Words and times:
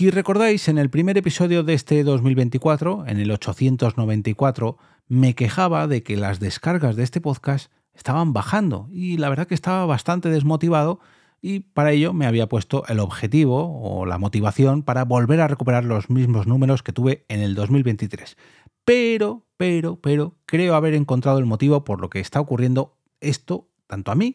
Si 0.00 0.10
recordáis, 0.10 0.66
en 0.68 0.78
el 0.78 0.88
primer 0.88 1.18
episodio 1.18 1.62
de 1.62 1.74
este 1.74 2.02
2024, 2.04 3.04
en 3.06 3.20
el 3.20 3.30
894, 3.32 4.78
me 5.08 5.34
quejaba 5.34 5.86
de 5.88 6.02
que 6.02 6.16
las 6.16 6.40
descargas 6.40 6.96
de 6.96 7.02
este 7.02 7.20
podcast 7.20 7.70
estaban 7.92 8.32
bajando 8.32 8.88
y 8.90 9.18
la 9.18 9.28
verdad 9.28 9.46
que 9.46 9.54
estaba 9.54 9.84
bastante 9.84 10.30
desmotivado 10.30 11.00
y 11.42 11.60
para 11.60 11.92
ello 11.92 12.14
me 12.14 12.24
había 12.24 12.48
puesto 12.48 12.82
el 12.88 12.98
objetivo 12.98 13.78
o 13.78 14.06
la 14.06 14.16
motivación 14.16 14.84
para 14.84 15.04
volver 15.04 15.42
a 15.42 15.48
recuperar 15.48 15.84
los 15.84 16.08
mismos 16.08 16.46
números 16.46 16.82
que 16.82 16.94
tuve 16.94 17.26
en 17.28 17.40
el 17.40 17.54
2023. 17.54 18.38
Pero, 18.86 19.44
pero, 19.58 19.96
pero, 19.96 20.34
creo 20.46 20.76
haber 20.76 20.94
encontrado 20.94 21.38
el 21.38 21.44
motivo 21.44 21.84
por 21.84 22.00
lo 22.00 22.08
que 22.08 22.20
está 22.20 22.40
ocurriendo 22.40 22.96
esto 23.20 23.68
tanto 23.86 24.10
a 24.10 24.14
mí 24.14 24.34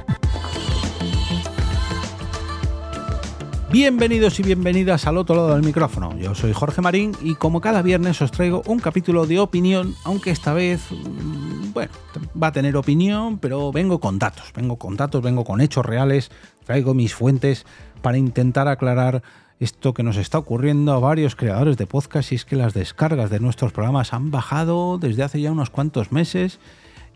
Bienvenidos 3.71 4.37
y 4.37 4.43
bienvenidas 4.43 5.07
al 5.07 5.15
otro 5.15 5.33
lado 5.33 5.53
del 5.53 5.63
micrófono. 5.63 6.17
Yo 6.17 6.35
soy 6.35 6.51
Jorge 6.51 6.81
Marín 6.81 7.15
y 7.21 7.35
como 7.35 7.61
cada 7.61 7.81
viernes 7.81 8.21
os 8.21 8.29
traigo 8.29 8.63
un 8.65 8.79
capítulo 8.79 9.25
de 9.25 9.39
opinión, 9.39 9.95
aunque 10.03 10.29
esta 10.29 10.53
vez, 10.53 10.81
mm, 10.91 11.71
bueno, 11.71 11.91
va 12.41 12.47
a 12.47 12.51
tener 12.51 12.75
opinión, 12.75 13.37
pero 13.37 13.71
vengo 13.71 14.01
con 14.01 14.19
datos, 14.19 14.51
vengo 14.53 14.75
con 14.75 14.97
datos, 14.97 15.21
vengo 15.23 15.45
con 15.45 15.61
hechos 15.61 15.85
reales, 15.85 16.31
traigo 16.65 16.93
mis 16.93 17.15
fuentes 17.15 17.65
para 18.01 18.17
intentar 18.17 18.67
aclarar 18.67 19.23
esto 19.61 19.93
que 19.93 20.03
nos 20.03 20.17
está 20.17 20.37
ocurriendo 20.37 20.91
a 20.91 20.99
varios 20.99 21.37
creadores 21.37 21.77
de 21.77 21.87
podcast 21.87 22.33
y 22.33 22.35
es 22.35 22.43
que 22.43 22.57
las 22.57 22.73
descargas 22.73 23.29
de 23.29 23.39
nuestros 23.39 23.71
programas 23.71 24.11
han 24.11 24.31
bajado 24.31 24.97
desde 24.97 25.23
hace 25.23 25.39
ya 25.39 25.49
unos 25.49 25.69
cuantos 25.69 26.11
meses 26.11 26.59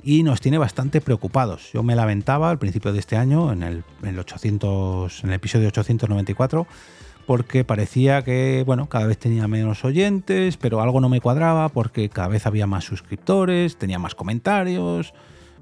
y 0.03 0.23
nos 0.23 0.41
tiene 0.41 0.57
bastante 0.57 1.01
preocupados. 1.01 1.71
Yo 1.73 1.83
me 1.83 1.95
lamentaba 1.95 2.49
al 2.49 2.59
principio 2.59 2.93
de 2.93 2.99
este 2.99 3.17
año, 3.17 3.51
en 3.51 3.63
el, 3.63 3.83
en 4.03 4.09
el 4.09 4.19
800, 4.19 5.23
en 5.23 5.29
el 5.29 5.35
episodio 5.35 5.67
894, 5.69 6.67
porque 7.25 7.63
parecía 7.63 8.23
que, 8.23 8.63
bueno, 8.65 8.87
cada 8.87 9.07
vez 9.07 9.17
tenía 9.17 9.47
menos 9.47 9.83
oyentes, 9.83 10.57
pero 10.57 10.81
algo 10.81 11.02
no 11.02 11.09
me 11.09 11.21
cuadraba 11.21 11.69
porque 11.69 12.09
cada 12.09 12.27
vez 12.27 12.45
había 12.45 12.67
más 12.67 12.83
suscriptores, 12.83 13.77
tenía 13.77 13.97
más 13.97 14.13
comentarios, 14.13 15.13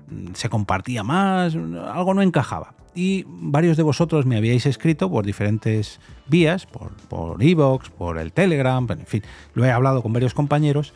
mm, 0.10 0.34
se 0.34 0.50
compartía 0.50 1.04
más, 1.04 1.56
algo 1.56 2.14
no 2.14 2.22
encajaba. 2.22 2.74
Y 2.96 3.24
varios 3.28 3.78
de 3.78 3.84
vosotros 3.84 4.26
me 4.26 4.38
habíais 4.38 4.66
escrito 4.66 5.10
por 5.10 5.26
diferentes 5.26 6.00
vías, 6.28 6.68
por 6.68 7.42
Evox, 7.42 7.90
por, 7.90 7.98
por 7.98 8.18
el 8.20 8.34
Telegram, 8.34 8.86
en 8.92 9.06
fin, 9.08 9.24
lo 9.56 9.66
he 9.66 9.72
hablado 9.72 10.04
con 10.04 10.14
varios 10.14 10.34
compañeros 10.34 10.94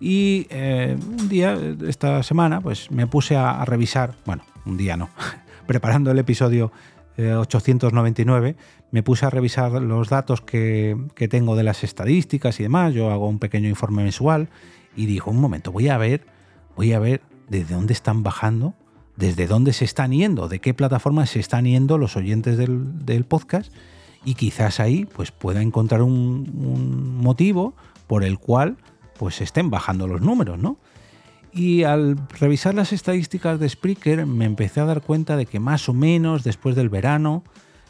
y 0.00 0.46
eh, 0.48 0.96
un 0.98 1.28
día, 1.28 1.58
esta 1.86 2.22
semana, 2.22 2.62
pues 2.62 2.90
me 2.90 3.06
puse 3.06 3.36
a, 3.36 3.62
revisar, 3.66 4.14
bueno, 4.24 4.42
un 4.64 4.78
día 4.78 4.96
no, 4.96 5.10
preparando 5.66 6.10
el 6.10 6.18
episodio 6.18 6.72
899, 7.18 8.48
eh, 8.48 8.56
me 8.92 9.02
puse 9.02 9.26
a 9.26 9.30
revisar 9.30 9.72
los 9.72 10.08
datos 10.08 10.40
que, 10.40 10.96
que, 11.14 11.28
tengo 11.28 11.54
de 11.54 11.64
las 11.64 11.84
estadísticas 11.84 12.58
y 12.58 12.62
demás. 12.62 12.94
Yo 12.94 13.10
hago 13.10 13.28
un 13.28 13.38
pequeño 13.38 13.68
informe 13.68 14.02
mensual 14.02 14.48
y 14.96 15.04
digo, 15.04 15.30
un 15.30 15.38
momento, 15.38 15.70
voy 15.70 15.88
a 15.88 15.98
ver, 15.98 16.24
voy 16.76 16.94
a 16.94 16.98
ver 16.98 17.20
desde 17.48 17.74
dónde 17.74 17.92
están 17.92 18.22
bajando, 18.22 18.74
desde 19.16 19.46
dónde 19.46 19.74
se 19.74 19.84
están 19.84 20.12
yendo, 20.12 20.48
de 20.48 20.60
qué 20.60 20.72
plataformas 20.72 21.30
se 21.30 21.40
están 21.40 21.66
yendo 21.66 21.98
los 21.98 22.16
oyentes 22.16 22.56
del, 22.56 23.04
del 23.04 23.24
podcast 23.24 23.70
y 24.24 24.34
quizás 24.34 24.80
ahí 24.80 25.04
pues 25.04 25.30
pueda 25.30 25.60
encontrar 25.60 26.02
un 26.02 27.18
motivo 27.18 27.74
por 28.06 28.24
el 28.24 28.38
cual 28.38 28.78
pues 29.20 29.42
estén 29.42 29.68
bajando 29.68 30.06
los 30.08 30.22
números, 30.22 30.58
¿no? 30.58 30.78
Y 31.52 31.82
al 31.82 32.16
revisar 32.38 32.74
las 32.74 32.94
estadísticas 32.94 33.60
de 33.60 33.68
Spreaker 33.68 34.24
me 34.24 34.46
empecé 34.46 34.80
a 34.80 34.86
dar 34.86 35.02
cuenta 35.02 35.36
de 35.36 35.44
que 35.44 35.60
más 35.60 35.90
o 35.90 35.92
menos 35.92 36.42
después 36.42 36.74
del 36.74 36.88
verano 36.88 37.44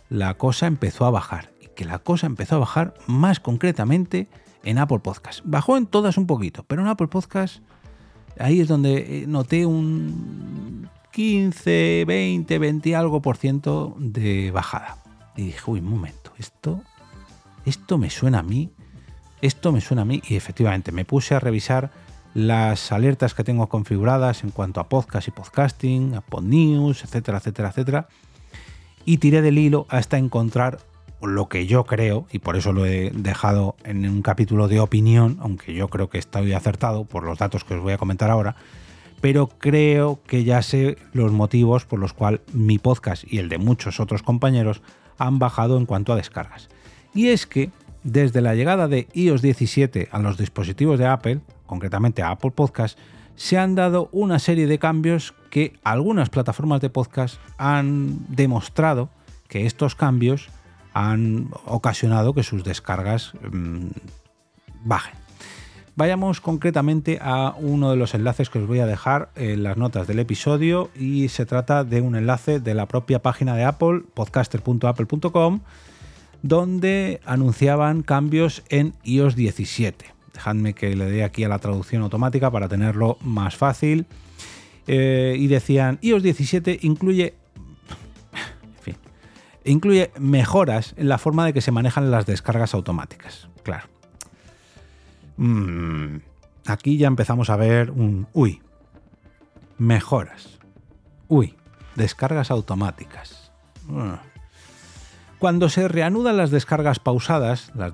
la 0.08 0.34
cosa 0.34 0.66
empezó 0.66 1.04
a 1.06 1.10
bajar. 1.10 1.52
Y 1.60 1.68
que 1.68 1.84
la 1.84 2.00
cosa 2.00 2.26
empezó 2.26 2.56
a 2.56 2.58
bajar 2.58 2.94
más 3.06 3.38
concretamente 3.38 4.26
en 4.64 4.78
Apple 4.78 4.98
Podcast. 4.98 5.42
Bajó 5.44 5.76
en 5.76 5.86
todas 5.86 6.16
un 6.16 6.26
poquito, 6.26 6.64
pero 6.64 6.82
en 6.82 6.88
Apple 6.88 7.06
Podcast 7.06 7.62
ahí 8.36 8.58
es 8.58 8.66
donde 8.66 9.20
eh, 9.22 9.24
noté 9.28 9.66
un 9.66 10.88
15, 11.12 12.06
20, 12.08 12.58
20 12.58 12.96
algo 12.96 13.22
por 13.22 13.36
ciento 13.36 13.94
de 14.00 14.50
bajada. 14.50 14.96
Y 15.36 15.42
dije, 15.42 15.60
uy, 15.66 15.78
un 15.78 15.90
momento, 15.90 16.32
esto, 16.38 16.82
esto 17.64 17.98
me 17.98 18.10
suena 18.10 18.40
a 18.40 18.42
mí 18.42 18.72
esto 19.42 19.72
me 19.72 19.80
suena 19.80 20.02
a 20.02 20.04
mí 20.04 20.22
y 20.28 20.36
efectivamente 20.36 20.92
me 20.92 21.04
puse 21.04 21.34
a 21.34 21.40
revisar 21.40 21.90
las 22.34 22.92
alertas 22.92 23.34
que 23.34 23.44
tengo 23.44 23.68
configuradas 23.68 24.44
en 24.44 24.50
cuanto 24.50 24.80
a 24.80 24.88
podcast 24.88 25.28
y 25.28 25.32
podcasting, 25.32 26.14
a 26.14 26.20
PodNews, 26.20 27.02
etcétera, 27.04 27.38
etcétera, 27.38 27.70
etcétera. 27.70 28.08
Y 29.04 29.18
tiré 29.18 29.42
del 29.42 29.58
hilo 29.58 29.86
hasta 29.88 30.18
encontrar 30.18 30.78
lo 31.22 31.48
que 31.48 31.66
yo 31.66 31.84
creo, 31.84 32.26
y 32.30 32.38
por 32.38 32.56
eso 32.56 32.72
lo 32.72 32.86
he 32.86 33.10
dejado 33.14 33.76
en 33.84 34.08
un 34.08 34.22
capítulo 34.22 34.68
de 34.68 34.80
opinión, 34.80 35.38
aunque 35.40 35.74
yo 35.74 35.88
creo 35.88 36.08
que 36.08 36.18
estoy 36.18 36.52
acertado 36.52 37.04
por 37.04 37.24
los 37.24 37.38
datos 37.38 37.64
que 37.64 37.74
os 37.74 37.82
voy 37.82 37.92
a 37.92 37.98
comentar 37.98 38.30
ahora, 38.30 38.56
pero 39.20 39.48
creo 39.48 40.20
que 40.26 40.44
ya 40.44 40.62
sé 40.62 40.96
los 41.12 41.30
motivos 41.32 41.84
por 41.84 41.98
los 41.98 42.14
cuales 42.14 42.40
mi 42.52 42.78
podcast 42.78 43.24
y 43.26 43.38
el 43.38 43.48
de 43.50 43.58
muchos 43.58 44.00
otros 44.00 44.22
compañeros 44.22 44.80
han 45.18 45.38
bajado 45.38 45.76
en 45.76 45.84
cuanto 45.84 46.12
a 46.12 46.16
descargas. 46.16 46.70
Y 47.12 47.28
es 47.28 47.46
que 47.46 47.70
desde 48.02 48.40
la 48.40 48.54
llegada 48.54 48.88
de 48.88 49.08
iOS 49.12 49.42
17 49.42 50.08
a 50.10 50.18
los 50.18 50.38
dispositivos 50.38 50.98
de 50.98 51.06
Apple, 51.06 51.40
concretamente 51.66 52.22
a 52.22 52.30
Apple 52.30 52.50
Podcast, 52.50 52.98
se 53.36 53.58
han 53.58 53.74
dado 53.74 54.08
una 54.12 54.38
serie 54.38 54.66
de 54.66 54.78
cambios 54.78 55.34
que 55.50 55.72
algunas 55.82 56.28
plataformas 56.28 56.80
de 56.80 56.90
podcast 56.90 57.40
han 57.56 58.18
demostrado 58.28 59.08
que 59.48 59.66
estos 59.66 59.94
cambios 59.94 60.48
han 60.92 61.48
ocasionado 61.64 62.34
que 62.34 62.42
sus 62.42 62.64
descargas 62.64 63.32
mmm, 63.50 63.88
bajen. 64.84 65.14
Vayamos 65.96 66.40
concretamente 66.40 67.18
a 67.20 67.54
uno 67.58 67.90
de 67.90 67.96
los 67.96 68.14
enlaces 68.14 68.48
que 68.48 68.58
os 68.58 68.66
voy 68.66 68.78
a 68.78 68.86
dejar 68.86 69.30
en 69.34 69.62
las 69.62 69.76
notas 69.76 70.06
del 70.06 70.18
episodio 70.18 70.90
y 70.94 71.28
se 71.28 71.46
trata 71.46 71.84
de 71.84 72.00
un 72.00 72.16
enlace 72.16 72.60
de 72.60 72.74
la 72.74 72.86
propia 72.86 73.20
página 73.20 73.54
de 73.54 73.64
Apple, 73.64 74.02
podcaster.apple.com, 74.14 75.60
donde 76.42 77.20
anunciaban 77.24 78.02
cambios 78.02 78.62
en 78.68 78.94
iOS 79.04 79.36
17. 79.36 80.06
Dejadme 80.32 80.74
que 80.74 80.94
le 80.96 81.04
dé 81.06 81.24
aquí 81.24 81.44
a 81.44 81.48
la 81.48 81.58
traducción 81.58 82.02
automática 82.02 82.50
para 82.50 82.68
tenerlo 82.68 83.18
más 83.22 83.56
fácil. 83.56 84.06
Eh, 84.86 85.36
y 85.38 85.46
decían, 85.46 85.98
iOS 86.00 86.22
17 86.22 86.78
incluye, 86.82 87.34
incluye 89.64 90.10
mejoras 90.18 90.94
en 90.96 91.08
la 91.08 91.18
forma 91.18 91.44
de 91.44 91.52
que 91.52 91.60
se 91.60 91.72
manejan 91.72 92.10
las 92.10 92.26
descargas 92.26 92.74
automáticas. 92.74 93.48
Claro. 93.62 93.88
Mm, 95.36 96.16
aquí 96.66 96.96
ya 96.96 97.06
empezamos 97.06 97.50
a 97.50 97.56
ver 97.56 97.90
un, 97.90 98.26
uy, 98.32 98.60
mejoras. 99.78 100.58
Uy, 101.28 101.54
descargas 101.96 102.50
automáticas. 102.50 103.52
Uh. 103.88 104.29
Cuando 105.40 105.70
se 105.70 105.88
reanudan 105.88 106.36
las 106.36 106.50
descargas 106.50 106.98
pausadas, 106.98 107.72
las 107.74 107.92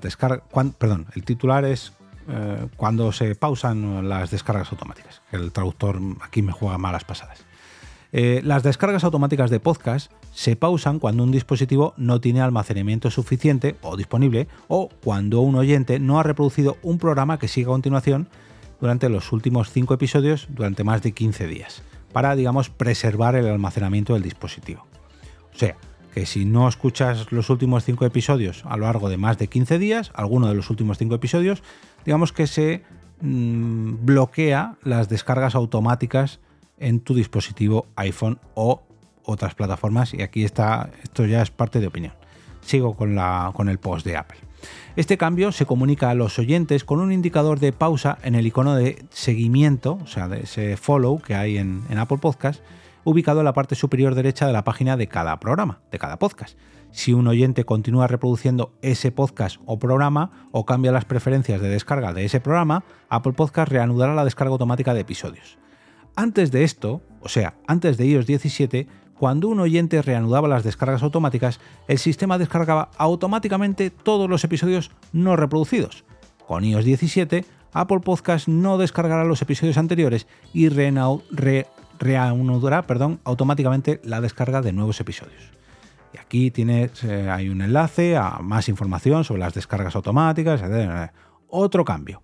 perdón, 0.77 1.05
el 1.15 1.23
titular 1.23 1.63
es 1.63 1.93
eh, 2.27 2.67
cuando 2.75 3.13
se 3.13 3.35
pausan 3.35 4.09
las 4.09 4.31
descargas 4.31 4.69
automáticas. 4.73 5.21
El 5.31 5.53
traductor 5.53 5.97
aquí 6.21 6.41
me 6.41 6.51
juega 6.51 6.77
malas 6.77 7.05
pasadas. 7.05 7.45
Eh, 8.11 8.41
las 8.43 8.63
descargas 8.63 9.05
automáticas 9.05 9.49
de 9.49 9.61
podcast 9.61 10.11
se 10.33 10.57
pausan 10.57 10.99
cuando 10.99 11.23
un 11.23 11.31
dispositivo 11.31 11.93
no 11.95 12.19
tiene 12.19 12.41
almacenamiento 12.41 13.09
suficiente 13.11 13.77
o 13.81 13.95
disponible 13.95 14.49
o 14.67 14.89
cuando 15.01 15.39
un 15.39 15.55
oyente 15.55 15.99
no 15.99 16.19
ha 16.19 16.23
reproducido 16.23 16.75
un 16.83 16.97
programa 16.97 17.39
que 17.39 17.47
siga 17.47 17.69
a 17.69 17.71
continuación 17.71 18.27
durante 18.81 19.07
los 19.07 19.31
últimos 19.31 19.71
5 19.71 19.93
episodios 19.93 20.47
durante 20.49 20.83
más 20.83 21.01
de 21.01 21.13
15 21.13 21.47
días, 21.47 21.81
para, 22.11 22.35
digamos, 22.35 22.69
preservar 22.69 23.35
el 23.35 23.47
almacenamiento 23.47 24.15
del 24.15 24.23
dispositivo. 24.23 24.85
O 25.55 25.57
sea, 25.57 25.77
que 26.13 26.25
si 26.25 26.45
no 26.45 26.67
escuchas 26.67 27.31
los 27.31 27.49
últimos 27.49 27.83
cinco 27.83 28.05
episodios 28.05 28.63
a 28.65 28.77
lo 28.77 28.85
largo 28.85 29.09
de 29.09 29.17
más 29.17 29.37
de 29.37 29.47
15 29.47 29.79
días, 29.79 30.11
alguno 30.13 30.47
de 30.47 30.55
los 30.55 30.69
últimos 30.69 30.97
cinco 30.97 31.15
episodios, 31.15 31.63
digamos 32.05 32.33
que 32.33 32.47
se 32.47 32.83
mmm, 33.21 34.05
bloquea 34.05 34.75
las 34.83 35.09
descargas 35.09 35.55
automáticas 35.55 36.39
en 36.77 36.99
tu 36.99 37.13
dispositivo 37.13 37.87
iPhone 37.95 38.39
o 38.53 38.83
otras 39.23 39.55
plataformas 39.55 40.13
y 40.13 40.21
aquí 40.21 40.43
está, 40.43 40.89
esto 41.03 41.25
ya 41.25 41.41
es 41.41 41.51
parte 41.51 41.79
de 41.79 41.87
opinión. 41.87 42.13
Sigo 42.61 42.95
con, 42.95 43.15
la, 43.15 43.51
con 43.53 43.69
el 43.69 43.77
post 43.77 44.05
de 44.05 44.17
Apple. 44.17 44.39
Este 44.95 45.17
cambio 45.17 45.51
se 45.51 45.65
comunica 45.65 46.09
a 46.09 46.15
los 46.15 46.39
oyentes 46.39 46.83
con 46.83 46.99
un 46.99 47.11
indicador 47.11 47.59
de 47.59 47.71
pausa 47.71 48.17
en 48.23 48.35
el 48.35 48.47
icono 48.47 48.75
de 48.75 49.05
seguimiento, 49.11 49.99
o 50.01 50.07
sea, 50.07 50.27
de 50.27 50.41
ese 50.41 50.75
follow 50.75 51.21
que 51.21 51.35
hay 51.35 51.57
en, 51.57 51.83
en 51.89 51.99
Apple 51.99 52.17
Podcast, 52.17 52.61
ubicado 53.07 53.39
en 53.39 53.45
la 53.45 53.53
parte 53.53 53.75
superior 53.75 54.15
derecha 54.15 54.45
de 54.45 54.51
la 54.51 54.65
página 54.65 54.97
de 54.97 55.07
cada 55.07 55.39
programa, 55.39 55.79
de 55.91 55.97
cada 55.97 56.19
podcast. 56.19 56.59
Si 56.91 57.13
un 57.13 57.25
oyente 57.27 57.63
continúa 57.63 58.05
reproduciendo 58.05 58.73
ese 58.81 59.13
podcast 59.13 59.61
o 59.65 59.79
programa 59.79 60.49
o 60.51 60.65
cambia 60.65 60.91
las 60.91 61.05
preferencias 61.05 61.61
de 61.61 61.69
descarga 61.69 62.11
de 62.11 62.25
ese 62.25 62.41
programa, 62.41 62.83
Apple 63.07 63.31
Podcast 63.31 63.71
reanudará 63.71 64.13
la 64.13 64.25
descarga 64.25 64.51
automática 64.51 64.93
de 64.93 64.99
episodios. 64.99 65.57
Antes 66.17 66.51
de 66.51 66.65
esto, 66.65 67.01
o 67.21 67.29
sea, 67.29 67.53
antes 67.65 67.95
de 67.95 68.07
iOS 68.07 68.25
17, 68.25 68.89
cuando 69.17 69.47
un 69.47 69.61
oyente 69.61 70.01
reanudaba 70.01 70.49
las 70.49 70.65
descargas 70.65 71.01
automáticas, 71.01 71.61
el 71.87 71.99
sistema 71.99 72.37
descargaba 72.37 72.89
automáticamente 72.97 73.89
todos 73.89 74.29
los 74.29 74.43
episodios 74.43 74.91
no 75.13 75.37
reproducidos. 75.37 76.03
Con 76.45 76.65
iOS 76.65 76.83
17, 76.83 77.45
Apple 77.71 78.01
Podcast 78.01 78.49
no 78.49 78.77
descargará 78.77 79.23
los 79.23 79.41
episodios 79.41 79.77
anteriores 79.77 80.27
y 80.51 80.67
reanudará 81.99 82.83
perdón, 82.83 83.19
automáticamente 83.23 84.01
la 84.03 84.21
descarga 84.21 84.61
de 84.61 84.73
nuevos 84.73 84.99
episodios. 84.99 85.51
Y 86.13 86.17
aquí 86.17 86.51
tienes, 86.51 87.03
eh, 87.03 87.29
hay 87.29 87.49
un 87.49 87.61
enlace 87.61 88.17
a 88.17 88.39
más 88.41 88.69
información 88.69 89.23
sobre 89.23 89.41
las 89.41 89.53
descargas 89.53 89.95
automáticas. 89.95 90.61
Otro 91.49 91.85
cambio 91.85 92.21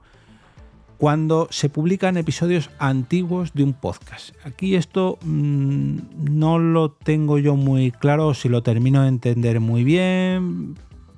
cuando 1.04 1.50
se 1.52 1.68
publican 1.68 2.16
episodios 2.16 2.70
antiguos 2.80 3.54
de 3.54 3.64
un 3.64 3.74
podcast. 3.74 4.34
Aquí 4.46 4.76
esto 4.76 5.20
mm, 5.22 5.98
no 6.32 6.60
lo 6.60 6.92
tengo 6.92 7.40
yo 7.40 7.58
muy 7.58 7.92
claro 7.92 8.34
si 8.34 8.48
lo 8.48 8.64
termino 8.64 9.02
de 9.02 9.10
entender 9.10 9.60
muy 9.60 9.84
bien, 9.84 10.78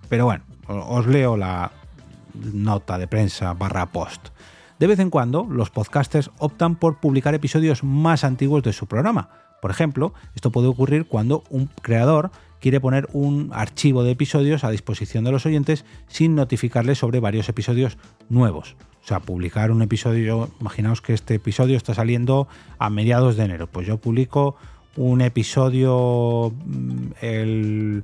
pero 0.09 0.25
bueno, 0.25 0.43
os 0.67 1.05
leo 1.05 1.37
la 1.37 1.71
nota 2.33 2.97
de 2.97 3.07
prensa 3.07 3.53
barra 3.53 3.91
post. 3.91 4.29
De 4.79 4.87
vez 4.87 4.99
en 4.99 5.09
cuando, 5.09 5.45
los 5.49 5.69
podcasters 5.69 6.31
optan 6.37 6.75
por 6.75 6.99
publicar 6.99 7.33
episodios 7.33 7.83
más 7.83 8.25
antiguos 8.25 8.61
de 8.63 8.73
su 8.73 8.87
programa. 8.87 9.29
Por 9.61 9.71
ejemplo, 9.71 10.13
esto 10.35 10.51
puede 10.51 10.67
ocurrir 10.67 11.05
cuando 11.05 11.43
un 11.49 11.67
creador 11.81 12.29
quiere 12.59 12.81
poner 12.81 13.07
un 13.13 13.51
archivo 13.53 14.03
de 14.03 14.11
episodios 14.11 14.63
a 14.63 14.71
disposición 14.71 15.23
de 15.23 15.31
los 15.31 15.45
oyentes 15.45 15.85
sin 16.07 16.35
notificarles 16.35 16.97
sobre 16.97 17.21
varios 17.21 17.47
episodios 17.47 17.97
nuevos. 18.27 18.75
O 19.03 19.07
sea, 19.07 19.21
publicar 19.21 19.71
un 19.71 19.81
episodio, 19.81 20.49
imaginaos 20.59 21.01
que 21.01 21.13
este 21.13 21.35
episodio 21.35 21.77
está 21.77 21.93
saliendo 21.93 22.47
a 22.77 22.89
mediados 22.89 23.37
de 23.37 23.45
enero. 23.45 23.67
Pues 23.67 23.87
yo 23.87 23.97
publico 23.97 24.55
un 24.97 25.21
episodio 25.21 26.53
mm, 26.65 27.11
el 27.21 28.03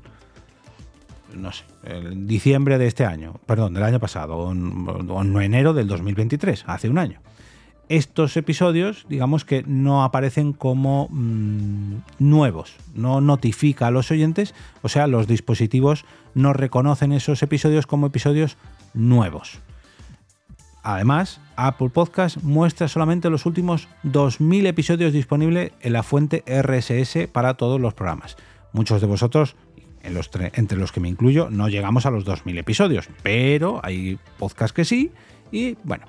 no 1.35 1.51
sé, 1.51 1.63
el 1.83 2.27
diciembre 2.27 2.77
de 2.77 2.87
este 2.87 3.05
año, 3.05 3.35
perdón, 3.45 3.73
del 3.73 3.83
año 3.83 3.99
pasado, 3.99 4.37
o 4.37 4.51
en, 4.51 5.41
enero 5.41 5.73
del 5.73 5.87
2023, 5.87 6.65
hace 6.67 6.89
un 6.89 6.97
año. 6.97 7.19
Estos 7.89 8.37
episodios, 8.37 9.05
digamos 9.09 9.43
que 9.43 9.63
no 9.67 10.03
aparecen 10.03 10.53
como 10.53 11.09
mm, 11.09 11.97
nuevos, 12.19 12.75
no 12.95 13.19
notifica 13.19 13.87
a 13.87 13.91
los 13.91 14.11
oyentes, 14.11 14.55
o 14.81 14.89
sea, 14.89 15.07
los 15.07 15.27
dispositivos 15.27 16.05
no 16.33 16.53
reconocen 16.53 17.11
esos 17.11 17.43
episodios 17.43 17.87
como 17.87 18.07
episodios 18.07 18.57
nuevos. 18.93 19.59
Además, 20.83 21.39
Apple 21.57 21.89
Podcast 21.89 22.37
muestra 22.41 22.87
solamente 22.87 23.29
los 23.29 23.45
últimos 23.45 23.87
2.000 24.03 24.65
episodios 24.67 25.13
disponibles 25.13 25.73
en 25.81 25.93
la 25.93 26.01
fuente 26.01 26.43
RSS 26.47 27.27
para 27.31 27.53
todos 27.53 27.79
los 27.79 27.93
programas. 27.93 28.35
Muchos 28.73 28.99
de 29.01 29.07
vosotros, 29.07 29.55
entre 30.03 30.77
los 30.77 30.91
que 30.91 30.99
me 30.99 31.09
incluyo, 31.09 31.49
no 31.49 31.69
llegamos 31.69 32.05
a 32.05 32.11
los 32.11 32.25
2.000 32.25 32.57
episodios, 32.57 33.09
pero 33.23 33.79
hay 33.83 34.19
podcasts 34.37 34.73
que 34.73 34.85
sí. 34.85 35.11
Y 35.51 35.77
bueno, 35.83 36.05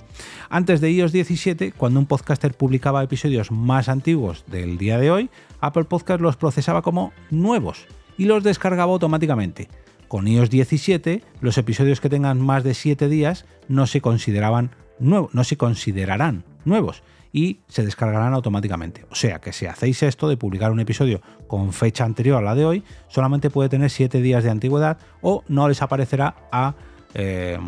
antes 0.51 0.81
de 0.81 0.91
iOS 0.91 1.13
17, 1.13 1.73
cuando 1.73 1.99
un 1.99 2.07
podcaster 2.07 2.55
publicaba 2.55 3.03
episodios 3.03 3.51
más 3.51 3.89
antiguos 3.89 4.45
del 4.47 4.79
día 4.79 4.99
de 4.99 5.11
hoy, 5.11 5.31
Apple 5.61 5.85
Podcast 5.85 6.21
los 6.21 6.37
procesaba 6.37 6.83
como 6.83 7.13
nuevos 7.31 7.87
y 8.17 8.27
los 8.27 8.45
descargaba 8.45 8.93
automáticamente. 8.93 9.69
Con 10.07 10.29
iOS 10.29 10.51
17, 10.51 11.23
los 11.41 11.59
episodios 11.59 12.01
que 12.01 12.09
tengan 12.09 12.41
más 12.41 12.63
de 12.63 12.75
7 12.75 13.09
días 13.09 13.47
no 13.69 13.87
se 13.87 14.01
consideraban 14.01 14.71
nuevos, 15.01 15.35
no 15.35 15.43
se 15.43 15.57
considerarán 15.57 16.45
nuevos 16.65 17.03
y 17.33 17.61
se 17.69 17.85
descargarán 17.85 18.35
automáticamente. 18.35 19.07
O 19.11 19.15
sea 19.15 19.41
que 19.41 19.53
si 19.53 19.67
hacéis 19.67 20.03
esto 20.03 20.29
de 20.29 20.37
publicar 20.37 20.71
un 20.71 20.81
episodio 20.81 21.23
con 21.47 21.73
fecha 21.73 22.05
anterior 22.05 22.39
a 22.39 22.43
la 22.43 22.55
de 22.55 22.65
hoy, 22.65 22.85
solamente 23.09 23.51
puede 23.51 23.69
tener 23.69 23.91
7 23.91 24.21
días 24.21 24.45
de 24.45 24.51
antigüedad 24.51 24.99
o 25.23 25.43
no 25.49 25.69
les 25.69 25.83
aparecerá 25.83 26.35
a 26.53 26.75
eh, 27.15 27.59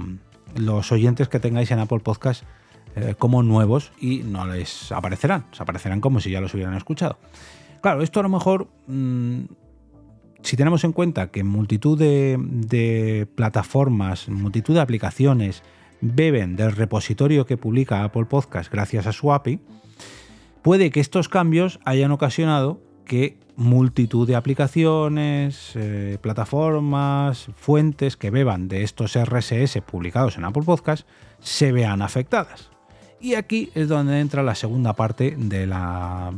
los 0.57 0.93
oyentes 0.93 1.29
que 1.29 1.41
tengáis 1.41 1.71
en 1.71 1.79
Apple 1.79 2.01
Podcast 2.01 2.45
eh, 2.97 3.15
como 3.19 3.43
nuevos 3.43 3.93
y 3.99 4.19
no 4.19 4.47
les 4.47 4.93
aparecerán, 4.93 5.47
aparecerán 5.59 6.01
como 6.01 6.21
si 6.21 6.31
ya 6.31 6.41
los 6.41 6.55
hubieran 6.55 6.75
escuchado. 6.75 7.19
Claro, 7.81 8.03
esto 8.03 8.21
a 8.21 8.23
lo 8.23 8.29
mejor 8.29 8.69
mm, 8.87 9.45
si 10.45 10.57
tenemos 10.57 10.85
en 10.85 10.93
cuenta 10.93 11.31
que 11.31 11.43
multitud 11.43 11.99
de, 11.99 13.27
plataformas, 13.35 14.29
multitud 14.29 14.75
de 14.75 14.81
aplicaciones 14.81 15.63
beben 16.05 16.55
del 16.57 16.73
repositorio 16.73 17.47
que 17.47 17.57
publica 17.57 18.05
Apple 18.05 18.27
Podcast 18.27 18.71
gracias 18.71 19.07
a 19.07 19.13
su 19.13 19.33
API, 19.33 19.61
puede 20.63 20.91
que 20.91 21.01
estos 21.01 21.29
cambios 21.29 21.81
hayan 21.85 22.11
ocasionado 22.11 22.81
que 23.07 23.39
multitud 23.57 24.27
de 24.27 24.37
aplicaciones, 24.37 25.73
eh, 25.75 26.19
plataformas, 26.21 27.47
fuentes 27.57 28.17
que 28.17 28.31
beban 28.31 28.69
de 28.69 28.83
estos 28.83 29.17
RSS 29.17 29.81
publicados 29.83 30.37
en 30.37 30.45
Apple 30.45 30.65
Podcast 30.65 31.07
se 31.41 31.73
vean 31.73 32.03
afectadas. 32.03 32.71
Y 33.21 33.35
aquí 33.35 33.71
es 33.75 33.89
donde 33.89 34.21
entra 34.21 34.43
la 34.43 34.55
segunda 34.55 34.93
parte 34.95 35.35
de 35.39 35.67
la 35.67 36.33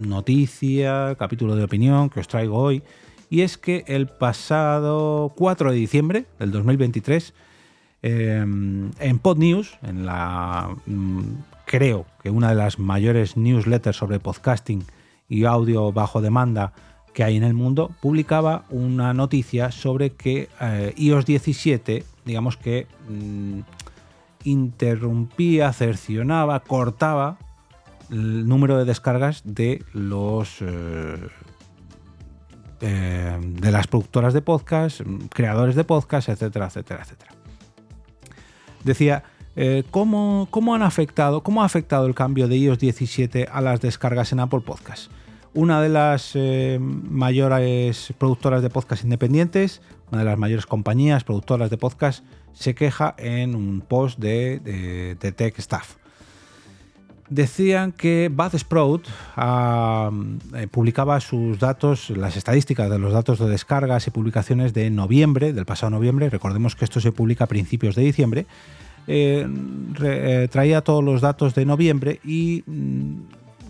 noticia, 0.00 1.14
capítulo 1.18 1.56
de 1.56 1.64
opinión 1.64 2.10
que 2.10 2.20
os 2.20 2.28
traigo 2.28 2.58
hoy, 2.58 2.82
y 3.30 3.42
es 3.42 3.56
que 3.56 3.84
el 3.86 4.08
pasado 4.08 5.32
4 5.36 5.70
de 5.70 5.76
diciembre 5.76 6.26
del 6.38 6.50
2023, 6.50 7.32
em, 8.02 8.90
en 8.98 9.18
Pod 9.18 9.38
News, 9.38 9.78
en 9.82 10.06
la 10.06 10.74
mm, 10.86 11.20
creo 11.66 12.06
que 12.22 12.30
una 12.30 12.50
de 12.50 12.56
las 12.56 12.78
mayores 12.78 13.36
newsletters 13.36 13.96
sobre 13.96 14.18
podcasting 14.18 14.84
y 15.28 15.44
audio 15.44 15.92
bajo 15.92 16.20
demanda 16.20 16.72
que 17.12 17.24
hay 17.24 17.36
en 17.36 17.44
el 17.44 17.54
mundo, 17.54 17.90
publicaba 18.00 18.64
una 18.70 19.14
noticia 19.14 19.70
sobre 19.72 20.10
que 20.10 20.48
eh, 20.60 20.94
iOS 20.96 21.26
17, 21.26 22.04
digamos 22.24 22.56
que 22.56 22.86
mm, 23.08 23.60
interrumpía, 24.44 25.72
cercionaba, 25.72 26.60
cortaba 26.60 27.38
el 28.10 28.48
número 28.48 28.78
de 28.78 28.84
descargas 28.84 29.42
de 29.44 29.84
los 29.92 30.62
eh, 30.62 31.28
eh, 32.80 33.38
de 33.40 33.70
las 33.70 33.86
productoras 33.86 34.34
de 34.34 34.42
podcast, 34.42 35.02
creadores 35.30 35.74
de 35.74 35.84
podcast, 35.84 36.28
etcétera, 36.28 36.66
etcétera, 36.66 37.02
etcétera. 37.02 37.39
Decía, 38.84 39.24
eh, 39.56 39.84
¿cómo, 39.90 40.48
han 40.74 40.82
afectado, 40.82 41.42
¿cómo 41.42 41.62
ha 41.62 41.66
afectado 41.66 42.06
el 42.06 42.14
cambio 42.14 42.48
de 42.48 42.56
iOS 42.56 42.78
17 42.78 43.48
a 43.50 43.60
las 43.60 43.80
descargas 43.80 44.32
en 44.32 44.40
Apple 44.40 44.60
Podcast? 44.60 45.10
Una 45.52 45.82
de 45.82 45.88
las 45.88 46.32
eh, 46.34 46.78
mayores 46.80 48.14
productoras 48.18 48.62
de 48.62 48.70
podcast 48.70 49.02
independientes, 49.02 49.82
una 50.10 50.20
de 50.20 50.24
las 50.24 50.38
mayores 50.38 50.66
compañías 50.66 51.24
productoras 51.24 51.70
de 51.70 51.76
podcast, 51.76 52.24
se 52.52 52.74
queja 52.74 53.14
en 53.18 53.54
un 53.54 53.80
post 53.80 54.18
de, 54.18 54.60
de, 54.60 55.16
de 55.16 55.32
Tech 55.32 55.58
Staff 55.58 55.99
decían 57.30 57.92
que 57.92 58.28
Bud 58.30 58.58
Sprout 58.58 59.06
ah, 59.36 60.10
eh, 60.54 60.66
publicaba 60.66 61.20
sus 61.20 61.58
datos, 61.58 62.10
las 62.10 62.36
estadísticas 62.36 62.90
de 62.90 62.98
los 62.98 63.12
datos 63.12 63.38
de 63.38 63.48
descargas 63.48 64.06
y 64.06 64.10
publicaciones 64.10 64.74
de 64.74 64.90
noviembre, 64.90 65.52
del 65.52 65.64
pasado 65.64 65.90
noviembre, 65.90 66.28
recordemos 66.28 66.76
que 66.76 66.84
esto 66.84 67.00
se 67.00 67.12
publica 67.12 67.44
a 67.44 67.46
principios 67.46 67.94
de 67.94 68.02
diciembre, 68.02 68.46
eh, 69.06 69.46
eh, 70.02 70.48
traía 70.50 70.82
todos 70.82 71.02
los 71.02 71.20
datos 71.20 71.54
de 71.54 71.64
noviembre 71.64 72.20
y 72.24 72.64
mm, 72.66 73.14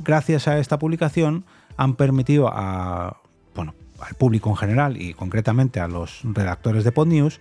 gracias 0.02 0.48
a 0.48 0.58
esta 0.58 0.78
publicación 0.78 1.44
han 1.76 1.94
permitido 1.94 2.48
a, 2.48 3.18
bueno, 3.54 3.74
al 4.00 4.14
público 4.14 4.50
en 4.50 4.56
general 4.56 5.00
y 5.00 5.14
concretamente 5.14 5.80
a 5.80 5.86
los 5.86 6.20
redactores 6.24 6.82
de 6.84 6.92
PodNews 6.92 7.40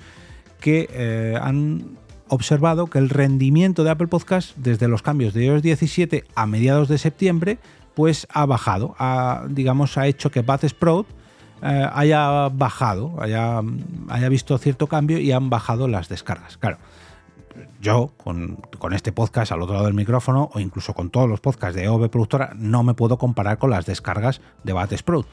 que 0.59 1.37
han 1.41 1.97
observado 2.29 2.87
que 2.87 2.99
el 2.99 3.09
rendimiento 3.09 3.83
de 3.83 3.91
Apple 3.91 4.07
Podcast 4.07 4.55
desde 4.55 4.87
los 4.87 5.01
cambios 5.01 5.33
de 5.33 5.45
iOS 5.45 5.61
17 5.61 6.25
a 6.35 6.45
mediados 6.45 6.87
de 6.87 6.97
septiembre 6.97 7.59
pues 7.95 8.27
ha 8.31 8.45
bajado, 8.45 8.95
ha, 8.97 9.45
digamos, 9.49 9.97
ha 9.97 10.07
hecho 10.07 10.31
que 10.31 10.41
Buzzsprout 10.41 11.07
eh, 11.61 11.89
haya 11.91 12.47
bajado, 12.49 13.21
haya, 13.21 13.61
haya 14.07 14.29
visto 14.29 14.57
cierto 14.57 14.87
cambio 14.87 15.17
y 15.17 15.31
han 15.31 15.49
bajado 15.49 15.87
las 15.87 16.07
descargas. 16.07 16.57
Claro, 16.57 16.77
yo 17.81 18.11
con, 18.17 18.57
este 18.93 19.11
podcast 19.11 19.51
al 19.51 19.61
otro 19.61 19.73
lado 19.73 19.85
del 19.85 19.93
micrófono 19.95 20.49
o 20.53 20.59
incluso 20.59 20.93
con 20.93 21.09
todos 21.09 21.29
los 21.29 21.41
podcasts 21.41 21.75
de 21.75 21.87
OV 21.89 22.09
Productora 22.09 22.51
no 22.55 22.83
me 22.83 22.93
puedo 22.93 23.17
comparar 23.17 23.57
con 23.57 23.69
las 23.69 23.85
descargas 23.85 24.41
de 24.63 24.73
Buzzsprout. 24.73 25.27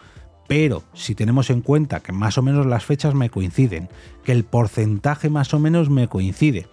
Pero 0.47 0.85
si 0.95 1.15
tenemos 1.15 1.51
en 1.51 1.61
cuenta 1.61 2.01
que 2.01 2.13
más 2.13 2.39
o 2.39 2.43
menos 2.43 2.67
las 2.67 2.85
fechas 2.85 3.15
me 3.15 3.31
coinciden, 3.31 3.89
que 4.25 4.33
el 4.33 4.45
porcentaje 4.45 5.29
más 5.29 5.53
o 5.55 5.59
menos 5.59 5.91
me 5.91 6.09
coincide, 6.09 6.67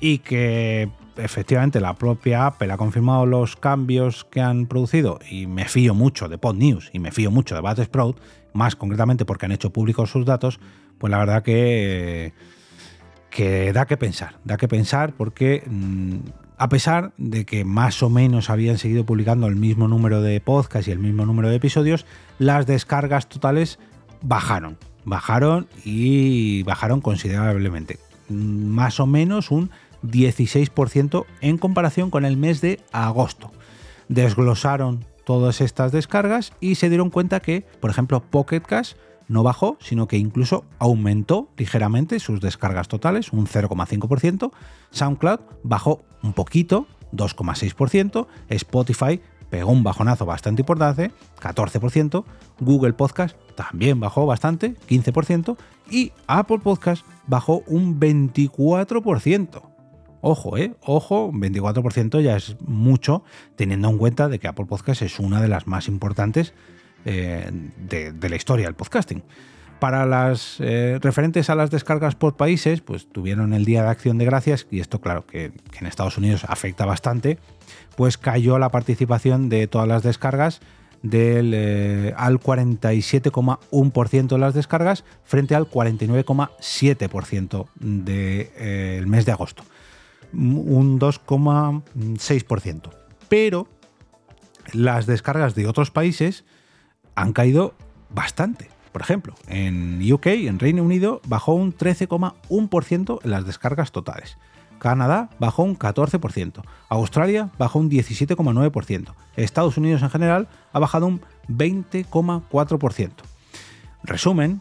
y 0.00 0.18
que 0.18 0.90
efectivamente 1.16 1.80
la 1.80 1.94
propia 1.94 2.46
Apple 2.46 2.72
ha 2.72 2.76
confirmado 2.76 3.26
los 3.26 3.56
cambios 3.56 4.24
que 4.24 4.40
han 4.40 4.66
producido 4.66 5.20
y 5.30 5.46
me 5.46 5.66
fío 5.66 5.94
mucho 5.94 6.28
de 6.28 6.38
Pod 6.38 6.56
News 6.56 6.90
y 6.92 6.98
me 6.98 7.12
fío 7.12 7.30
mucho 7.30 7.54
de 7.54 7.60
Buzzsprout, 7.60 8.20
más 8.52 8.76
concretamente 8.76 9.24
porque 9.24 9.46
han 9.46 9.52
hecho 9.52 9.70
públicos 9.70 10.10
sus 10.10 10.26
datos, 10.26 10.60
pues 10.98 11.10
la 11.10 11.18
verdad 11.18 11.42
que, 11.42 12.32
que 13.34 13.72
da 13.72 13.84
que 13.86 13.96
pensar, 13.96 14.38
da 14.44 14.56
que 14.56 14.68
pensar 14.68 15.12
porque 15.12 15.64
mm, 15.66 16.18
a 16.56 16.68
pesar 16.68 17.12
de 17.18 17.44
que 17.44 17.64
más 17.64 18.00
o 18.04 18.08
menos 18.08 18.48
habían 18.48 18.78
seguido 18.78 19.04
publicando 19.04 19.48
el 19.48 19.56
mismo 19.56 19.88
número 19.88 20.22
de 20.22 20.40
podcasts 20.40 20.86
y 20.86 20.92
el 20.92 21.00
mismo 21.00 21.26
número 21.26 21.48
de 21.50 21.56
episodios, 21.56 22.06
las 22.38 22.64
descargas 22.64 23.28
totales 23.28 23.80
bajaron, 24.22 24.78
bajaron 25.04 25.66
y 25.84 26.62
bajaron 26.62 27.00
considerablemente, 27.00 27.98
más 28.28 29.00
o 29.00 29.06
menos 29.06 29.50
un 29.50 29.70
16% 30.04 31.26
en 31.40 31.58
comparación 31.58 32.10
con 32.10 32.24
el 32.24 32.36
mes 32.36 32.60
de 32.60 32.78
agosto. 32.92 33.50
Desglosaron 34.08 35.04
todas 35.24 35.60
estas 35.60 35.90
descargas 35.90 36.52
y 36.60 36.76
se 36.76 36.88
dieron 36.88 37.10
cuenta 37.10 37.40
que, 37.40 37.66
por 37.80 37.90
ejemplo, 37.90 38.22
Pocket 38.22 38.60
Cash 38.60 38.92
no 39.28 39.42
bajó, 39.42 39.76
sino 39.80 40.06
que 40.06 40.16
incluso 40.16 40.64
aumentó 40.78 41.48
ligeramente 41.56 42.20
sus 42.20 42.40
descargas 42.40 42.88
totales, 42.88 43.32
un 43.32 43.46
0,5%. 43.46 44.52
SoundCloud 44.90 45.40
bajó 45.62 46.02
un 46.22 46.32
poquito, 46.32 46.86
2,6%. 47.12 48.26
Spotify 48.48 49.20
pegó 49.50 49.70
un 49.70 49.82
bajonazo 49.82 50.26
bastante 50.26 50.62
importante, 50.62 51.12
14%. 51.40 52.24
Google 52.60 52.92
Podcast 52.92 53.36
también 53.56 54.00
bajó 54.00 54.26
bastante, 54.26 54.74
15%. 54.88 55.56
Y 55.90 56.12
Apple 56.26 56.58
Podcast 56.58 57.04
bajó 57.26 57.62
un 57.66 58.00
24%. 58.00 59.62
Ojo, 60.26 60.56
eh, 60.56 60.74
ojo, 60.80 61.30
24% 61.32 62.20
ya 62.22 62.36
es 62.36 62.56
mucho, 62.62 63.22
teniendo 63.56 63.90
en 63.90 63.98
cuenta 63.98 64.28
de 64.28 64.38
que 64.38 64.48
Apple 64.48 64.64
Podcast 64.64 65.02
es 65.02 65.18
una 65.18 65.42
de 65.42 65.48
las 65.48 65.66
más 65.66 65.86
importantes 65.86 66.54
eh, 67.04 67.50
de, 67.76 68.28
la 68.28 68.36
historia 68.36 68.66
del 68.66 68.74
podcasting. 68.74 69.22
Para 69.80 70.06
las 70.06 70.56
eh, 70.60 70.98
referentes 71.02 71.50
a 71.50 71.54
las 71.54 71.70
descargas 71.70 72.14
por 72.14 72.36
países, 72.36 72.80
pues 72.80 73.06
tuvieron 73.10 73.52
el 73.52 73.64
Día 73.64 73.82
de 73.82 73.88
Acción 73.88 74.18
de 74.18 74.24
Gracias, 74.24 74.66
y 74.70 74.80
esto 74.80 75.00
claro 75.00 75.26
que, 75.26 75.52
en 75.78 75.86
Estados 75.86 76.16
Unidos 76.16 76.44
afecta 76.48 76.86
bastante, 76.86 77.38
pues 77.96 78.16
cayó 78.16 78.58
la 78.58 78.70
participación 78.70 79.48
de 79.48 79.66
todas 79.66 79.88
las 79.88 80.02
descargas 80.02 80.60
del, 81.02 82.14
al 82.16 82.40
47,1% 82.40 84.28
de 84.28 84.38
las 84.38 84.54
descargas 84.54 85.04
frente 85.24 85.54
al 85.54 85.68
49,7% 85.68 87.66
del 87.78 89.06
mes 89.06 89.26
de 89.26 89.32
agosto 89.32 89.64
un 90.34 90.98
2,6%. 90.98 92.90
Pero 93.28 93.68
las 94.72 95.06
descargas 95.06 95.54
de 95.54 95.66
otros 95.66 95.90
países 95.90 96.44
han 97.14 97.32
caído 97.32 97.74
bastante. 98.10 98.70
Por 98.92 99.02
ejemplo, 99.02 99.34
en 99.48 100.00
UK, 100.12 100.26
en 100.26 100.58
Reino 100.58 100.82
Unido, 100.82 101.20
bajó 101.26 101.54
un 101.54 101.76
13,1% 101.76 103.20
en 103.24 103.30
las 103.30 103.44
descargas 103.44 103.90
totales. 103.90 104.38
Canadá 104.78 105.30
bajó 105.38 105.62
un 105.62 105.78
14%, 105.78 106.62
Australia 106.90 107.50
bajó 107.58 107.78
un 107.78 107.90
17,9%, 107.90 109.14
Estados 109.36 109.78
Unidos 109.78 110.02
en 110.02 110.10
general 110.10 110.48
ha 110.72 110.78
bajado 110.78 111.06
un 111.06 111.22
20,4%. 111.48 113.10
Resumen, 114.02 114.60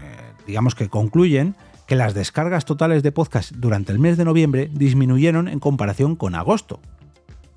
eh, 0.00 0.32
digamos 0.46 0.74
que 0.74 0.88
concluyen 0.88 1.56
que 1.86 1.96
las 1.96 2.14
descargas 2.14 2.64
totales 2.64 3.02
de 3.02 3.12
podcast 3.12 3.52
durante 3.52 3.92
el 3.92 3.98
mes 3.98 4.16
de 4.16 4.24
noviembre 4.24 4.70
disminuyeron 4.72 5.48
en 5.48 5.58
comparación 5.58 6.16
con 6.16 6.34
agosto. 6.34 6.80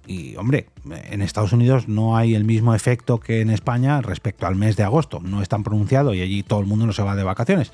Y 0.08 0.38
hombre, 0.38 0.70
en 0.90 1.22
Estados 1.22 1.52
Unidos 1.52 1.90
no 1.90 2.16
hay 2.16 2.34
el 2.34 2.46
mismo 2.46 2.74
efecto 2.74 3.20
que 3.20 3.42
en 3.42 3.50
España 3.50 4.02
respecto 4.02 4.48
al 4.48 4.56
mes 4.56 4.78
de 4.78 4.84
agosto. 4.84 5.20
No 5.20 5.42
es 5.42 5.50
tan 5.50 5.64
pronunciado 5.64 6.14
y 6.14 6.22
allí 6.22 6.44
todo 6.44 6.62
el 6.62 6.66
mundo 6.66 6.86
no 6.86 6.94
se 6.94 7.04
va 7.04 7.16
de 7.18 7.24
vacaciones. 7.24 7.74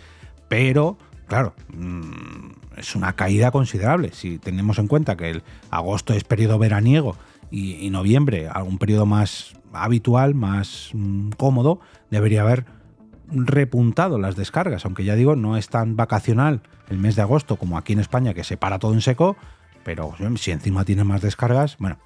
Pero, 0.49 0.97
claro, 1.27 1.53
mm, 1.75 2.77
es 2.77 2.95
una 2.95 3.13
caída 3.13 3.51
considerable. 3.51 4.11
Si 4.13 4.39
tenemos 4.39 4.79
en 4.79 4.87
cuenta 4.87 5.15
que 5.15 5.29
el 5.29 5.43
agosto 5.69 6.13
es 6.13 6.23
periodo 6.23 6.57
veraniego 6.57 7.15
y, 7.51 7.91
noviembre 7.91 8.47
algún 8.47 8.79
periodo 8.79 9.05
más 9.05 9.53
habitual, 9.71 10.33
más 10.33 10.89
mm, 10.93 11.29
cómodo, 11.37 11.81
debería 12.09 12.41
haber 12.41 12.65
repuntado 13.29 14.17
las 14.17 14.35
descargas, 14.35 14.85
aunque 14.85 15.03
ya 15.05 15.15
digo, 15.15 15.35
no 15.35 15.55
es 15.55 15.69
tan 15.69 15.95
vacacional 15.95 16.61
el 16.89 16.97
mes 16.97 17.15
de 17.15 17.21
agosto 17.21 17.57
como 17.57 17.77
aquí 17.77 17.93
en 17.93 17.99
España, 17.99 18.33
que 18.33 18.43
se 18.43 18.57
para 18.57 18.79
todo 18.79 18.93
en 18.93 19.01
seco, 19.01 19.37
pero 19.83 20.15
si 20.37 20.51
encima 20.51 20.83
tiene 20.83 21.03
más 21.03 21.21
descargas, 21.21 21.77
bueno. 21.77 21.97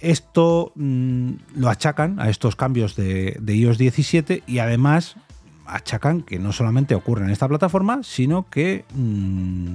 Esto 0.00 0.72
mm, 0.76 1.30
lo 1.56 1.68
achacan 1.68 2.18
a 2.20 2.30
estos 2.30 2.56
cambios 2.56 2.96
de, 2.96 3.38
iOS 3.46 3.78
17 3.78 4.42
y 4.46 4.58
además 4.58 5.16
achacan 5.66 6.22
que 6.22 6.38
no 6.38 6.52
solamente 6.52 6.94
ocurre 6.94 7.24
en 7.24 7.30
esta 7.30 7.46
plataforma, 7.48 8.00
sino 8.02 8.48
que 8.48 8.84
mm, 8.94 9.74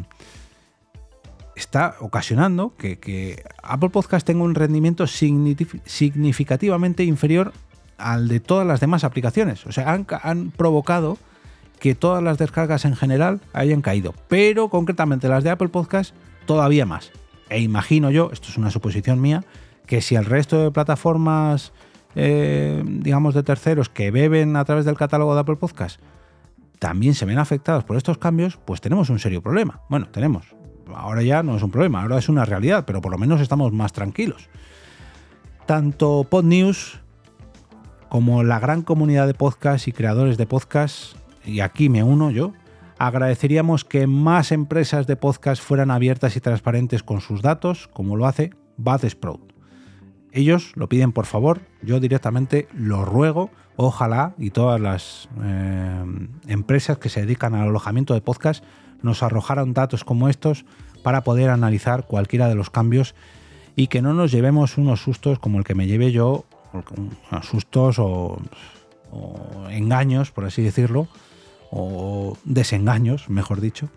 está 1.55 1.95
ocasionando 1.99 2.75
que, 2.75 2.99
que, 2.99 3.43
Apple 3.63 3.89
Podcast 3.89 4.25
tenga 4.25 4.43
un 4.43 4.55
rendimiento 4.55 5.07
significativamente 5.07 7.03
inferior 7.03 7.53
al 7.97 8.27
de 8.27 8.39
todas 8.39 8.67
las 8.67 8.79
demás 8.79 9.03
aplicaciones. 9.03 9.65
O 9.65 9.71
sea, 9.71 9.91
han, 9.91 10.51
provocado 10.51 11.17
que 11.79 11.95
todas 11.95 12.23
las 12.23 12.37
descargas 12.37 12.85
en 12.85 12.95
general 12.95 13.41
hayan 13.53 13.81
caído, 13.81 14.13
pero 14.27 14.69
concretamente 14.69 15.27
las 15.27 15.43
de 15.43 15.49
Apple 15.51 15.69
Podcast 15.69 16.13
todavía 16.45 16.85
más. 16.85 17.11
E 17.49 17.59
imagino 17.59 18.11
yo, 18.11 18.31
esto 18.31 18.47
es 18.49 18.57
una 18.57 18.71
suposición 18.71 19.21
mía, 19.21 19.43
que 19.85 20.01
si 20.01 20.15
el 20.15 20.25
resto 20.25 20.61
de 20.61 20.71
plataformas, 20.71 21.73
eh, 22.15 22.83
digamos, 22.85 23.33
de 23.33 23.43
terceros 23.43 23.89
que 23.89 24.11
beben 24.11 24.55
a 24.55 24.65
través 24.65 24.85
del 24.85 24.95
catálogo 24.95 25.33
de 25.33 25.41
Apple 25.41 25.57
Podcast 25.57 25.99
también 26.79 27.13
se 27.13 27.25
ven 27.25 27.39
afectados 27.39 27.83
por 27.83 27.97
estos 27.97 28.17
cambios, 28.17 28.57
pues 28.57 28.81
tenemos 28.81 29.09
un 29.09 29.19
serio 29.19 29.41
problema. 29.41 29.81
Bueno, 29.89 30.07
tenemos. 30.09 30.55
Ahora 30.93 31.23
ya 31.23 31.41
no 31.41 31.55
es 31.55 31.63
un 31.63 31.71
problema, 31.71 32.01
ahora 32.01 32.17
es 32.17 32.29
una 32.29 32.45
realidad, 32.45 32.85
pero 32.85 33.01
por 33.01 33.11
lo 33.11 33.17
menos 33.17 33.41
estamos 33.41 33.71
más 33.71 33.91
tranquilos. 33.91 34.49
Tanto 35.65 36.25
PodNews 36.29 37.01
como 38.07 38.43
la 38.43 38.59
gran 38.59 38.83
comunidad 38.83 39.25
de 39.25 39.33
podcasts 39.33 39.87
y 39.87 39.91
creadores 39.91 40.37
de 40.37 40.45
podcasts, 40.45 41.15
y 41.43 41.61
aquí 41.61 41.89
me 41.89 42.03
uno 42.03 42.29
yo, 42.29 42.53
agradeceríamos 42.99 43.83
que 43.83 44.05
más 44.05 44.51
empresas 44.51 45.07
de 45.07 45.15
podcast 45.15 45.61
fueran 45.61 45.91
abiertas 45.91 46.35
y 46.35 46.39
transparentes 46.39 47.03
con 47.03 47.19
sus 47.19 47.41
datos, 47.41 47.87
como 47.87 48.15
lo 48.15 48.27
hace 48.27 48.51
Buzzsprout. 48.77 49.54
Ellos 50.35 50.73
lo 50.75 50.89
piden 50.89 51.13
por 51.13 51.25
favor, 51.25 51.61
yo 51.81 52.01
directamente 52.01 52.67
lo 52.73 53.05
ruego, 53.05 53.51
ojalá 53.77 54.33
y 54.37 54.49
todas 54.49 54.81
las 54.81 55.29
eh, 55.41 56.03
empresas 56.47 56.97
que 56.97 57.07
se 57.07 57.21
dedican 57.21 57.55
al 57.55 57.69
alojamiento 57.69 58.13
de 58.13 58.19
podcast 58.19 58.61
nos 59.01 59.23
arrojaran 59.23 59.73
datos 59.73 60.03
como 60.03 60.27
estos 60.27 60.65
para 61.03 61.23
poder 61.23 61.49
analizar 61.49 62.05
cualquiera 62.05 62.49
de 62.49 62.55
los 62.55 62.69
cambios 62.69 63.15
y 63.77 63.87
que 63.87 64.01
no 64.01 64.13
nos 64.13 64.33
llevemos 64.33 64.77
unos 64.77 64.99
sustos 65.01 65.39
como 65.39 65.57
el 65.57 65.63
que 65.63 65.73
me 65.73 65.87
llevé 65.87 66.11
yo 66.11 66.43
sustos 67.41 67.97
o, 67.97 68.37
engaños, 69.69 70.31
por 70.31 70.43
así 70.43 70.61
decirlo, 70.61 71.07
o 71.71 72.37
desengaños, 72.43 73.29
mejor 73.29 73.61
dicho, 73.61 73.87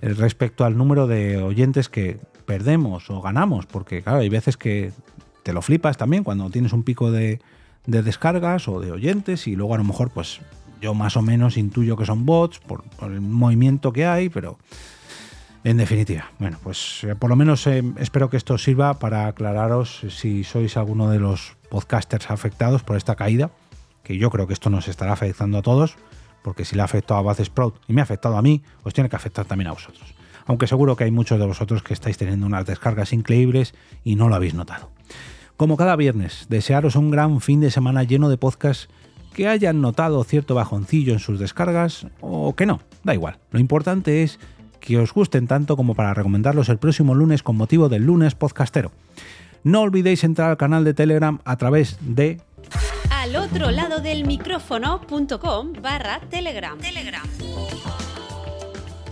eh, 0.00 0.14
respecto 0.14 0.64
al 0.64 0.76
número 0.76 1.06
de 1.06 1.40
oyentes 1.40 1.88
que 1.88 2.18
perdemos 2.44 3.08
o 3.08 3.22
ganamos, 3.22 3.66
porque 3.66 4.02
claro, 4.02 4.18
hay 4.18 4.28
veces 4.28 4.56
que 4.56 4.90
te 5.42 5.52
lo 5.52 5.62
flipas 5.62 5.96
también 5.96 6.24
cuando 6.24 6.50
tienes 6.50 6.72
un 6.72 6.82
pico 6.82 7.10
de, 7.10 7.40
descargas 7.86 8.68
o 8.68 8.80
de 8.80 8.92
oyentes 8.92 9.46
y 9.46 9.56
luego 9.56 9.74
a 9.74 9.78
lo 9.78 9.84
mejor 9.84 10.10
pues 10.10 10.40
yo 10.80 10.94
más 10.94 11.16
o 11.16 11.22
menos 11.22 11.56
intuyo 11.56 11.96
que 11.96 12.06
son 12.06 12.24
bots 12.24 12.58
por 12.58 12.84
el 13.02 13.20
movimiento 13.20 13.92
que 13.92 14.06
hay, 14.06 14.28
pero 14.28 14.58
en 15.62 15.76
definitiva, 15.76 16.32
bueno, 16.38 16.58
pues 16.62 17.04
eh, 17.04 17.14
por 17.14 17.28
lo 17.28 17.36
menos 17.36 17.66
eh, 17.66 17.82
espero 17.98 18.30
que 18.30 18.38
esto 18.38 18.56
sirva 18.56 18.98
para 18.98 19.26
aclararos 19.26 20.06
si 20.08 20.42
sois 20.42 20.78
alguno 20.78 21.10
de 21.10 21.18
los 21.18 21.56
podcasters 21.68 22.30
afectados 22.30 22.82
por 22.82 22.96
esta 22.96 23.14
caída, 23.14 23.50
que 24.02 24.16
yo 24.16 24.30
creo 24.30 24.46
que 24.46 24.54
esto 24.54 24.70
nos 24.70 24.88
estará 24.88 25.12
afectando 25.12 25.58
a 25.58 25.62
todos, 25.62 25.96
porque 26.42 26.64
si 26.64 26.76
le 26.76 26.82
ha 26.82 26.86
afectado 26.86 27.28
a 27.28 27.34
Sprout 27.34 27.76
y 27.88 27.92
me 27.92 28.00
ha 28.00 28.04
afectado 28.04 28.38
a 28.38 28.42
mí, 28.42 28.62
os 28.84 28.94
tiene 28.94 29.10
que 29.10 29.16
afectar 29.16 29.44
también 29.44 29.68
a 29.68 29.72
vosotros. 29.72 30.14
Aunque 30.50 30.66
seguro 30.66 30.96
que 30.96 31.04
hay 31.04 31.12
muchos 31.12 31.38
de 31.38 31.46
vosotros 31.46 31.84
que 31.84 31.94
estáis 31.94 32.18
teniendo 32.18 32.44
unas 32.44 32.66
descargas 32.66 33.12
increíbles 33.12 33.72
y 34.02 34.16
no 34.16 34.28
lo 34.28 34.34
habéis 34.34 34.52
notado. 34.52 34.90
Como 35.56 35.76
cada 35.76 35.94
viernes, 35.94 36.46
desearos 36.48 36.96
un 36.96 37.12
gran 37.12 37.40
fin 37.40 37.60
de 37.60 37.70
semana 37.70 38.02
lleno 38.02 38.28
de 38.28 38.36
podcasts 38.36 38.88
que 39.32 39.46
hayan 39.46 39.80
notado 39.80 40.24
cierto 40.24 40.56
bajoncillo 40.56 41.12
en 41.12 41.20
sus 41.20 41.38
descargas 41.38 42.08
o 42.20 42.56
que 42.56 42.66
no, 42.66 42.80
da 43.04 43.14
igual. 43.14 43.38
Lo 43.52 43.60
importante 43.60 44.24
es 44.24 44.40
que 44.80 44.98
os 44.98 45.14
gusten 45.14 45.46
tanto 45.46 45.76
como 45.76 45.94
para 45.94 46.14
recomendarlos 46.14 46.68
el 46.68 46.78
próximo 46.78 47.14
lunes 47.14 47.44
con 47.44 47.54
motivo 47.54 47.88
del 47.88 48.06
lunes 48.06 48.34
podcastero. 48.34 48.90
No 49.62 49.82
olvidéis 49.82 50.24
entrar 50.24 50.50
al 50.50 50.56
canal 50.56 50.82
de 50.82 50.94
Telegram 50.94 51.38
a 51.44 51.58
través 51.58 51.96
de 52.00 52.40
al 53.12 53.36
otro 53.36 53.70
lado 53.70 54.00
del 54.00 54.26
micrófono.com 54.26 55.74
barra 55.80 56.18
Telegram. 56.28 56.76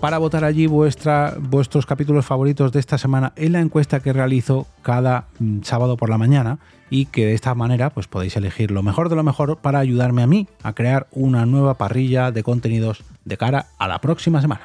Para 0.00 0.19
votar 0.19 0.45
allí 0.45 0.67
vuestros 0.67 1.87
capítulos 1.87 2.25
favoritos 2.25 2.73
de 2.73 2.81
esta 2.81 2.99
semana 2.99 3.33
en 3.37 3.52
la 3.52 3.61
encuesta 3.61 4.00
que 4.00 4.12
realizo 4.12 4.67
cada 4.83 5.26
mm, 5.38 5.62
sábado 5.62 5.97
por 5.97 6.09
la 6.09 6.19
mañana 6.19 6.59
y 6.90 7.07
que 7.07 7.26
de 7.26 7.35
esta 7.35 7.55
manera 7.55 7.90
pues 7.90 8.07
podéis 8.07 8.37
elegir 8.37 8.71
lo 8.71 8.83
mejor 8.83 9.09
de 9.09 9.17
lo 9.17 9.23
mejor 9.23 9.59
para 9.59 9.81
ayudarme 9.81 10.23
a 10.23 10.26
mí 10.26 10.49
a 10.62 10.73
crear 10.73 11.09
una 11.11 11.47
nueva 11.47 11.75
parrilla 11.75 12.31
de 12.31 12.43
contenidos 12.43 13.02
de 13.25 13.37
cara 13.37 13.67
a 13.78 13.88
la 13.88 14.00
próxima 14.00 14.40
semana. 14.40 14.62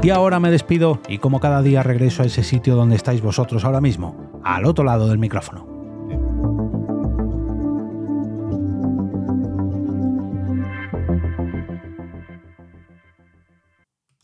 Y 0.00 0.10
ahora 0.10 0.38
me 0.38 0.50
despido 0.50 1.00
y 1.08 1.18
como 1.18 1.40
cada 1.40 1.60
día 1.60 1.82
regreso 1.82 2.22
a 2.22 2.26
ese 2.26 2.44
sitio 2.44 2.76
donde 2.76 2.96
estáis 2.96 3.20
vosotros 3.20 3.64
ahora 3.64 3.80
mismo, 3.80 4.40
al 4.44 4.64
otro 4.64 4.84
lado 4.84 5.08
del 5.08 5.18
micrófono. 5.18 5.77